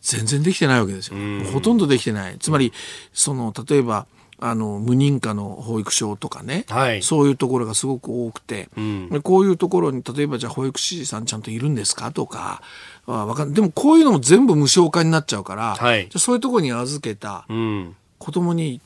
[0.00, 1.16] 全然できてないわけですよ。
[1.52, 2.38] ほとんどできてない。
[2.38, 2.72] つまり
[3.12, 4.06] その例えば
[4.38, 12.12] あの無認可の保育所とかね、はい、そういうところがすごく多くて、うん、こういうところに例えばじゃあ保育士さんちゃんといるんですか？
[12.12, 12.62] とか。
[13.06, 17.46] わかんでもこういうのも全部無償化になっちゃうから、はい、じゃそういうところに預けた
[18.18, 18.80] 子供に、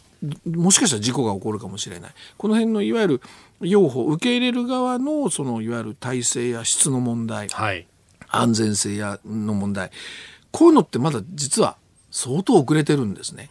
[0.44, 2.10] もしかしたら事故が起こるかもしれない。
[2.36, 3.20] この辺のいわゆる
[3.62, 7.86] 養護受け入れる側のそのいわゆる体制や質の問題、はい、
[8.28, 9.90] 安全性やの問題。
[10.50, 11.78] こういうのってまだ実は
[12.10, 13.48] 相当遅れてるんですね。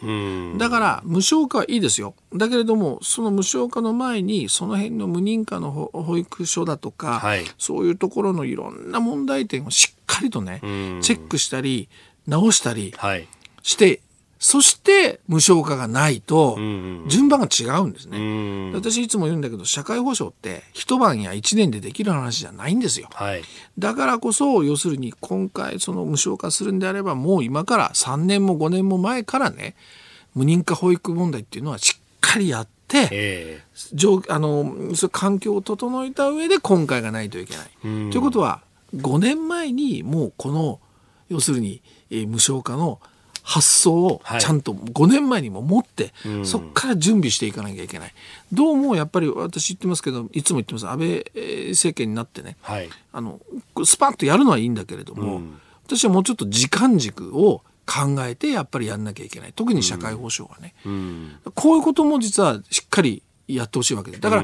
[0.57, 2.13] だから無償化はいいですよ。
[2.33, 10.59] だけれどもその無償化の前にその辺の無認可の保育所だとか、はい、そういうところのいろんな問題点をしっかりとね
[11.01, 11.89] チェックしたり
[12.27, 12.93] 直したり
[13.63, 14.01] して
[14.39, 16.57] そして無償化がないと
[17.07, 18.71] 順番が違うんですね。
[18.73, 23.09] 私いつも言うんだけど社会保障って一晩や一年でできる話じゃないんですよ。
[23.13, 23.43] はい、
[23.77, 29.75] だからこそ要するに今回その無償化するんであればもう今から3年も5年も前からね
[30.33, 37.69] 無認可保育問題っていうのはしっかりやって、えー、あのそ環境を整えた上で今回がないといけない。
[37.81, 38.61] ということは
[38.95, 40.79] 5年前にもうこの
[41.27, 43.01] 要するに、えー、無償化の
[43.49, 48.13] 発想をちゃんと5年前にも持って、はい、そこから準備していかなきゃいけない。
[48.53, 50.87] どうもやっぱり私言ってますけど、いつも言ってます。
[50.87, 51.25] 安倍
[51.69, 53.39] 政権になってね、はい、あの、
[53.83, 59.53] スパッとやるのはいいんだけれども、うん、私はもうちょっと時間軸を考えてやっぱりやんなきゃいけない。
[59.55, 60.75] 特に社会保障はね。
[60.85, 64.21] うん、こういうことも実はしっかりやってほしいわけです。
[64.21, 64.43] だから、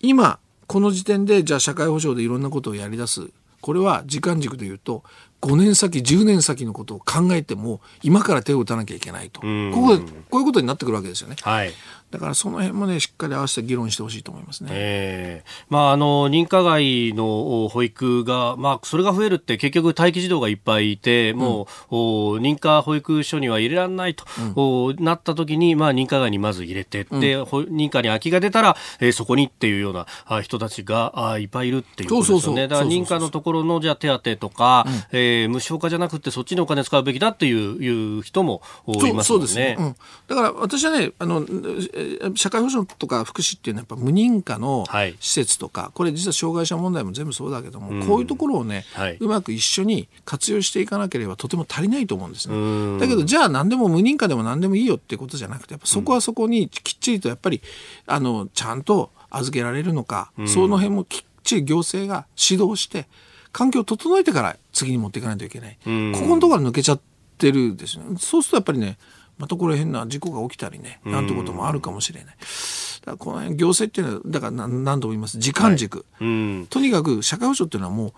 [0.00, 3.30] 今、この時点でじゃあ社会保障でいろんなことをやり出す。
[3.62, 5.04] これは時間軸で言うと
[5.40, 9.40] 5年先10年先のことを考えても今から手を打たなきゃいけないと。
[9.40, 9.98] ここ
[10.30, 11.36] こういうことになってくるわけですよね。
[11.40, 11.72] はい、
[12.12, 14.68] だからその辺もねしっかり合わせて議論してほしいと思いますね。
[14.72, 21.96] えー、まああの認可外の保育がまあそれが増えるって結局待機児童がいっぱいいて、もう、
[22.36, 30.06] うん、認可保育所には入れられないと、うん、なった時にまあ認可外にまず入れて、うん、で認可に空きが出たら、えー、そこにっていうような
[30.42, 32.68] 人たちがあいっぱいいるっていうことですよね。
[32.68, 39.22] だから認可のところのじゃ手当とか、うん、えー、無償化じゃなくてそっちにお金使うべきだっていういう人もいますよね。
[39.24, 39.96] そうですね、うん。
[40.28, 41.40] だから私はねあの
[42.34, 44.84] 社会保障とか福祉っていうのはやっぱ無認可の
[45.20, 52.98] 施設とか、はい、これ実は障害者問題も全部そうだけども、うん、こういうところをね、はい、うまく一緒に活用していかなければとても足りないと思うんですね。
[52.98, 57.60] だけどじゃあ何でも無認可でも何でもいいよってことじゃなくてやっぱそこはそこにきっちりとやっぱり
[58.06, 63.06] あのちゃんと預けられるのか、うん、その辺もきっちり行政が指導して
[63.52, 65.90] 環境を整えてから次に持っていかないといけない、ここ
[66.34, 67.00] のところ抜けちゃっ
[67.36, 68.04] てるですね。
[68.18, 68.98] そうするとやっぱりね
[69.42, 72.34] またこれ変な事故が起きたりね、なんてこともあるかもしれない。
[73.04, 75.40] だこの辺行政っていうのはだから何度も言います。
[75.40, 78.12] 時間軸、はい、とにかく社会保障っていうのはもう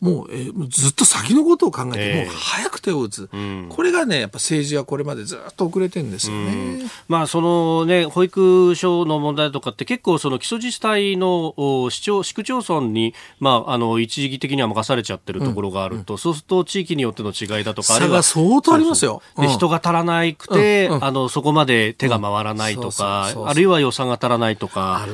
[0.00, 6.84] もう,、えー、ずっと先のことを考えて、もう早く手を打つ、うん、これがねやっぱ政治はこれまでずっと遅れてるんですよね、う。
[6.84, 11.54] ん、まあそのね保育所の問題とかって結構その基礎自治体の
[11.90, 19.22] 市町市区町村にまああの一時的には任されちゃってるところがあると、うん、そうすると地域によっての違いだとか差が相当ありますよ。
[19.38, 25.06] で人が足らなくて、あのそこまで手が回らないとか、あるいは予算が足らないとか。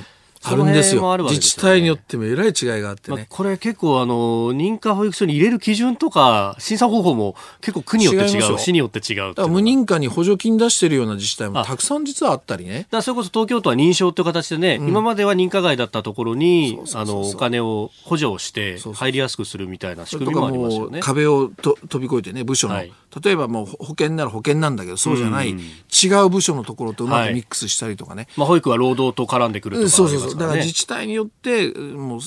[0.42, 1.16] あるんですよ。
[1.16, 3.16] すね、自治体によってもえらい違いがあってね。
[3.16, 12.86] まあ、これ結構あの、認可保育所に入れる基準とか、審査方法も結構区によって違う、市によって違う無認可に補助金出してるような自治体もたくさん実はあったりね。
[12.90, 21.00] だそれこそ東京都は認証という形でね、うん、今までは認可外だったところに、あの、お金を補助をして入りやすくするみたいな仕組みもありますよね。
[21.00, 28.22] 壁をと飛び越えてね、部署の、はい、例えばもう保険なら保険なんだけど、そうじゃない、うん、違う部署のところとうまくミックスしたりとかね。
[28.22, 30.29] はい、まあ保育は労働と絡んでくるとか、ね、そうそうそう。
[30.36, 32.20] だから自治体によって、もう、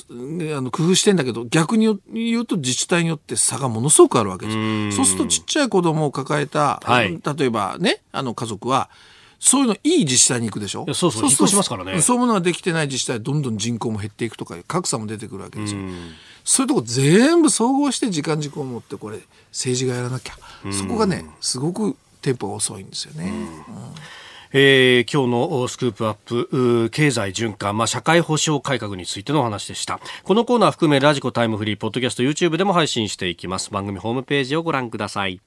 [0.56, 4.52] あの、工夫してんだけど、逆に言うと自治体によって差がものすごくあるわけで
[4.92, 4.96] す。
[4.98, 8.90] そうするとちっちゃい子供を抱えた、はい、例えばね、あの家族は、
[9.40, 10.86] そういうのいい自治体に行くでしょ？
[10.94, 12.02] そうそう、引っ越しますからね。
[12.02, 15.82] そういうものができてない自治体どんどん人口も減っていくとか、格差も出てくるわけですよ。
[16.46, 19.20] そういうとこ全部総合して時間軸を持ってこれ
[19.52, 20.34] 政治がやらなきゃ、
[20.72, 23.34] そこがねすごくテンポが遅いんですよね。
[23.68, 23.94] うん
[24.56, 30.00] えー、今日のスクープアップ経済循環、まあ、社会保障改革についてのお話でした。
[30.24, 33.72] このコーナー含めラジコタイムフリーポッドキャスト YouTube でも配信していきます。
[33.72, 35.42] 番組ホームページをご覧ください。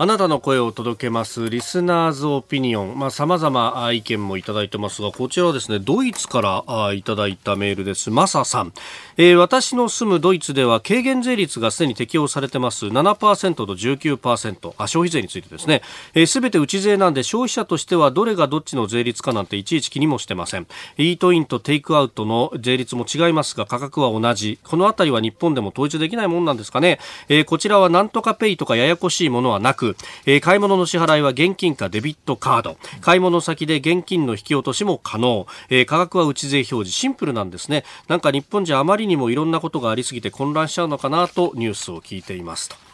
[0.00, 8.08] あなたの声を届けますリスナーズオピニオン、まあ、様々意見もいただいてますが、こちらはですね、ドイツからいただいたメールです。
[8.08, 8.72] マサさん。
[9.16, 12.86] えー、私の住むドイツでは軽減税率がすでに適用されてます。
[12.86, 15.82] 7%と19%あ消費税についてですね。
[16.28, 20.68] すべ、ー、て内税なんで消費者としてはどれがどっちの税率かなんていちいち気にもしてません。
[20.96, 24.60] イートインとテイクアウトの税率も違いますが価格は同じ。
[24.62, 29.87] このあたりは日本でも統一できないもんなんですかね、えー、こちらはなんとかペイとかややこしいものはなく、
[30.26, 32.76] えー、買い物の支払いは現金かデビットカード。
[33.00, 36.90] 買い物先で現金の引き落としも可能、えー、価格は内税表示。
[36.90, 37.84] シンプルなんですね。
[38.08, 42.87] なんか日本じゃあまりにもいろんなことがありすぎて混乱しちゃうのかなとニュースを聞いていますと。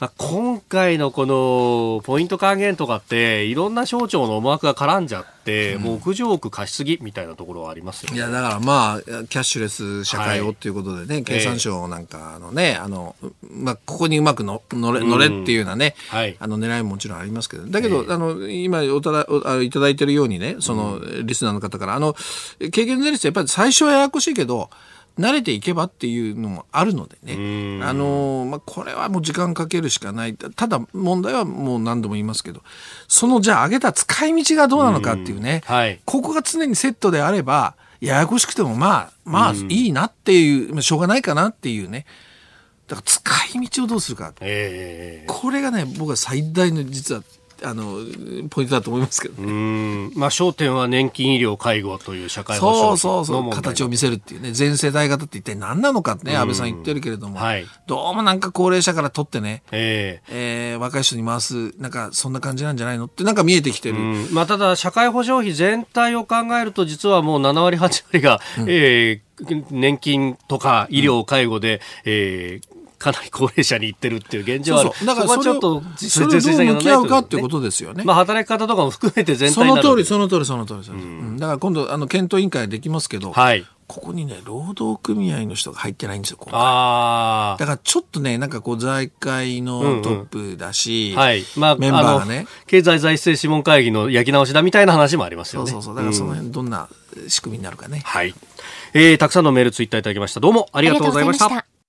[0.00, 22.14] まあ、今回のこのポイント還元とかっていろんな省庁の思惑が絡んじゃって、うん、もう屋上区貸しすぎみたいなところはありますよ、ね、いやだからまあキャッシュレス社会をっていうことでね、はい、経産省なんかのね、あのまあ、ここにうまくの乗れ乗れっていうようなね、うんはい、あの狙いももちろんありますけどだけど、あの今おただおいただいてるようにねそのリスナーの方からあの
[22.72, 24.70] 軽減税率やっぱり最初はややこしいけど
[25.20, 32.62] 慣れていけばっていうのもあるのでね、あのまあ、これはもう時間かけるしかない、ただ問題はもう何度も言いますけど、
[33.06, 42.06] そのじゃあ上げた使い道がどうなのかっていうね、はい、ここが常にセットであれば、ややこしくてもまあ、まあいいなっていう、しょうがないかなっていうね、
[42.88, 47.22] だから使い道をどうするか、えー、これがね、僕は最大の実は
[47.62, 47.98] あの
[48.48, 50.10] ポイントだと思いますけどね。
[50.14, 53.50] まあ焦点は年金医療介護という社会保障そうそうそう。
[53.50, 54.52] 形を見せるっていうね。
[54.52, 63.06] 全世代型って一体何なのかってね安倍さん言ってるけれども、はい、どうもなんか高齢者から取ってね、えー、えー、若い人に回すなんかそんな感じなんじゃないの？
[63.06, 63.96] ってなんか見えてきてる。
[64.32, 72.69] まあただ社会保障費全体を考えると実はもう7割8割が、うん、えー、年金とか医療介護で、うん、えー
[73.00, 74.90] かなり高齢者に行ってるっていう現状はある。
[74.90, 75.06] そうそう。
[75.06, 78.04] だからそこはちょっとそれをどう向き合うかっていうことですよね。
[78.04, 91.44] まあ働き方とかも含めて全体その通りその通りその通りその通り、うん、だから今度あの検討委員会できますけど、はい、ここにね労働組合の人が入ってないんですよああだからちょっとねなんかこう財界のトップだし、うんうん、はい。
[91.56, 92.46] まあ、メンバーがね。
[92.66, 95.70] 経済財政諮問会議の焼き直しだみたいな話もありますよね。
[95.70, 95.96] そうそうそう。
[95.96, 96.88] だからその辺どんな
[97.28, 98.34] 仕組みになるかね、はい、
[98.94, 100.40] えー、たくさんのメールツイッターいただきました。
[100.40, 101.79] どうもありがとうございました